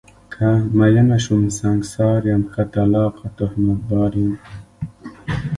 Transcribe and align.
که 0.33 0.47
میینه 0.79 1.17
شوم 1.23 1.41
سنګسار 1.59 2.21
یم، 2.29 2.43
که 2.53 2.63
طلاقه 2.73 3.27
تهمت 3.37 3.79
بار 3.89 4.11
یم 4.21 4.33